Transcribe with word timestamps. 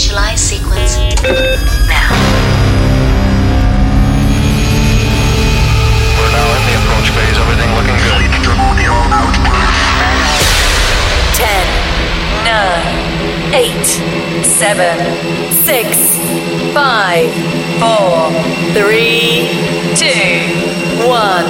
Initialize 0.00 0.40
sequence 0.40 0.96
now. 0.96 2.08
We're 6.16 6.32
now 6.32 6.56
in 6.56 6.62
the 6.64 6.72
approach 6.80 7.12
phase. 7.12 7.36
Everything 7.36 7.68
looking 7.76 8.00
good. 8.00 8.24
10, 11.36 11.52
9, 12.48 13.52
8, 13.52 13.84
7, 14.42 14.96
6, 15.52 16.16
5, 16.72 17.28
4, 17.78 18.32
3, 18.72 19.52
2, 19.96 20.08
1. 21.04 21.44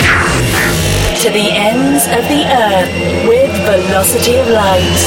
To 1.20 1.30
the 1.30 1.54
ends 1.54 2.02
of 2.08 2.26
the 2.26 2.42
earth 2.50 2.90
with 3.28 3.52
velocity 3.62 4.38
of 4.38 4.48
light. 4.48 4.98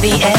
the 0.00 0.12
end. 0.22 0.37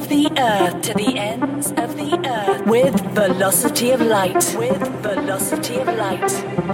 Of 0.00 0.08
the 0.08 0.30
earth, 0.38 0.80
to 0.80 0.94
the 0.94 1.18
ends 1.18 1.72
of 1.72 1.94
the 1.96 2.18
earth, 2.26 2.66
with 2.66 2.98
velocity 3.14 3.90
of 3.90 4.00
light, 4.00 4.56
with 4.58 4.80
velocity 5.02 5.76
of 5.76 5.88
light. 5.88 6.69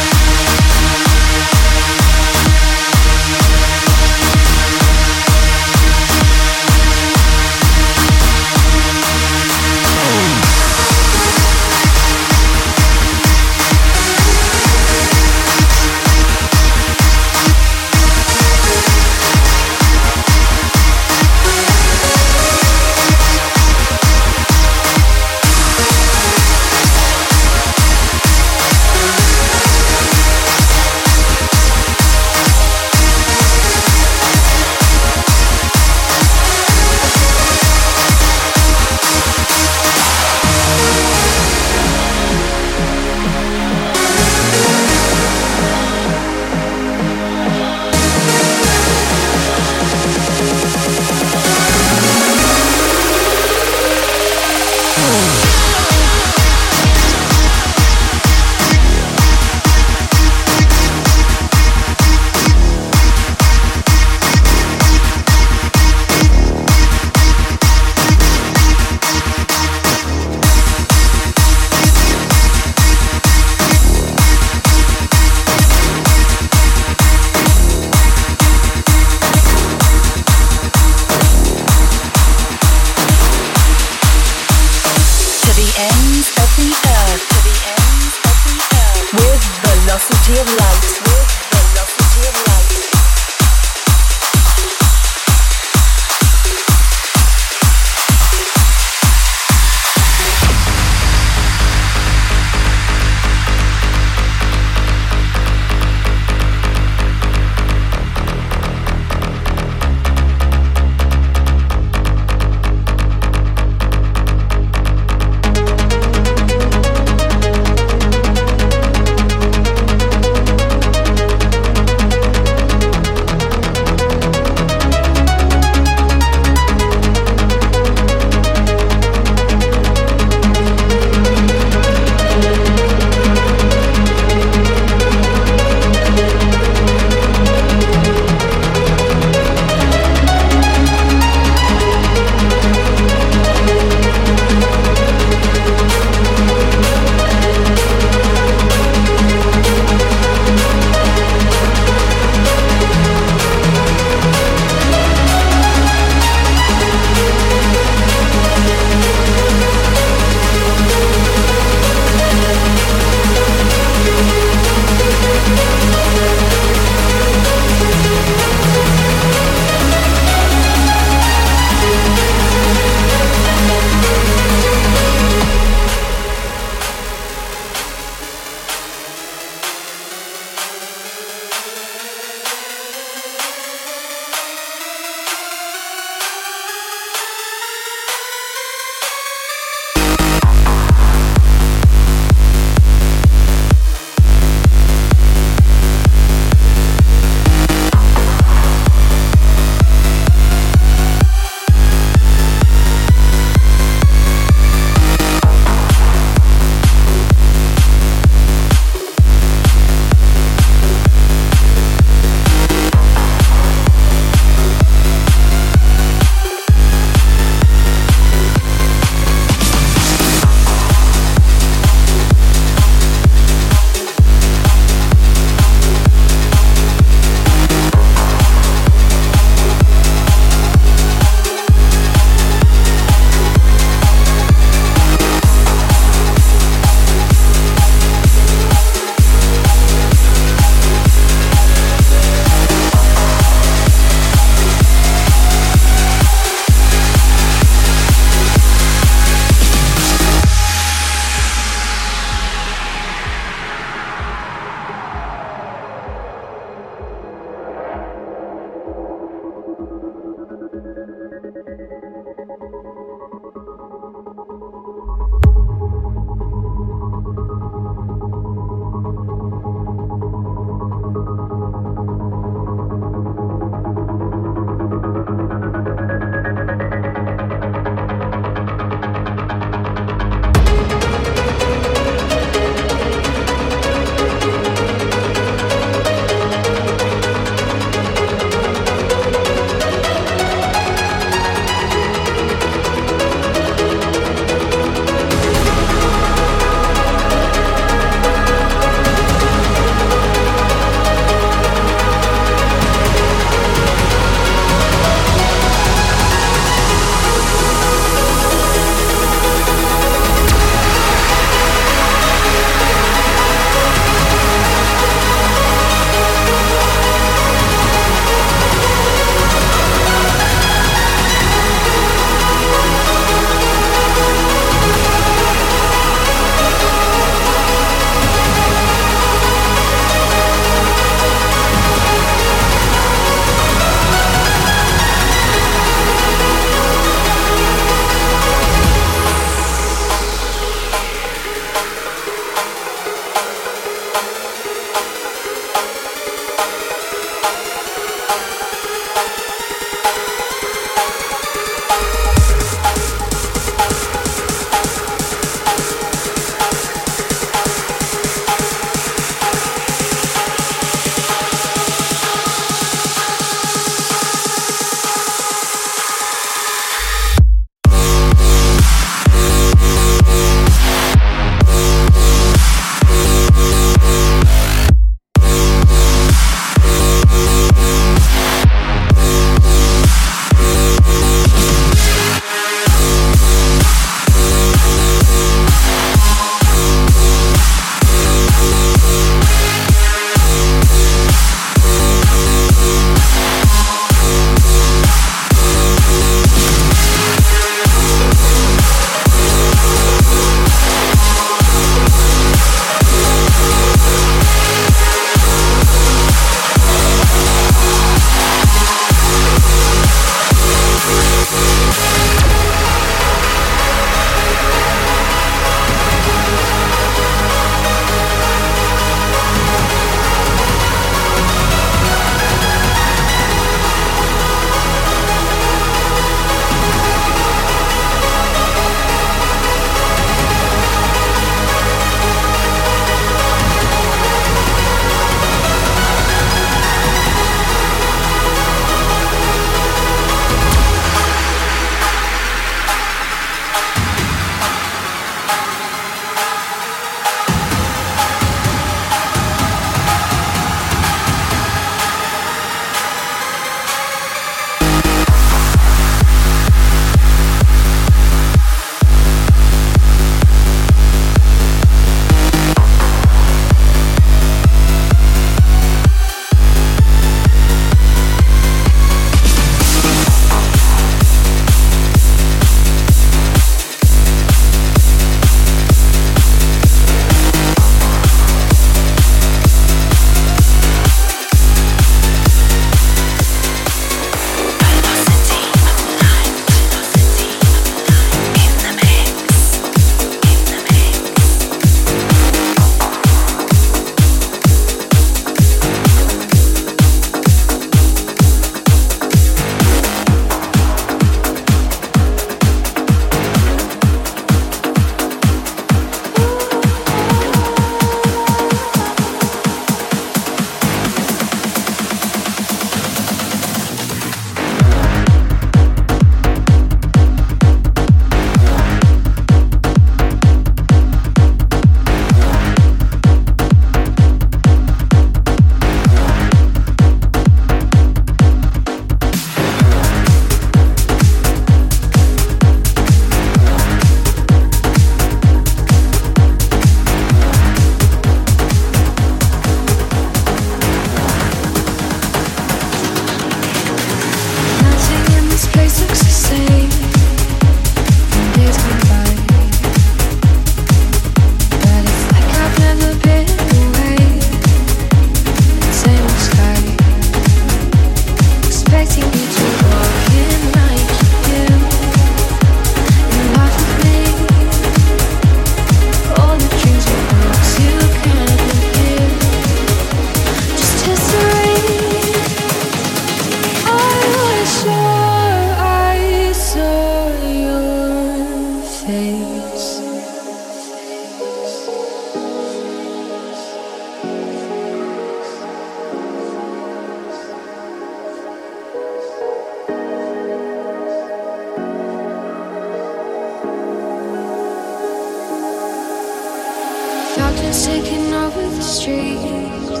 just 597.56 597.86
taking 597.86 598.32
over 598.32 598.62
the 598.62 598.82
streets. 598.82 600.00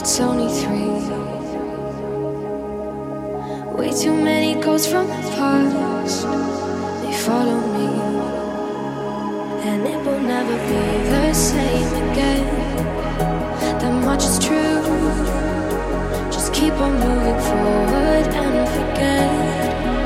It's 0.00 0.20
only 0.20 0.48
three. 0.60 0.88
Way 3.76 3.90
too 3.92 4.12
many 4.12 4.60
ghosts 4.60 4.88
from 4.90 5.06
the 5.06 5.22
past. 5.36 6.26
They 7.02 7.12
follow 7.26 7.60
me, 7.76 7.88
and 9.68 9.86
it 9.86 9.98
will 10.04 10.20
never 10.20 10.56
be 10.70 10.82
the 11.10 11.32
same 11.32 11.90
again. 12.10 12.46
That 13.80 13.94
much 14.04 14.24
is 14.24 14.38
true. 14.38 14.82
Just 16.32 16.52
keep 16.52 16.74
on 16.74 16.92
moving 16.94 17.40
forward 17.48 18.26
and 18.42 18.68
forget. 18.74 19.97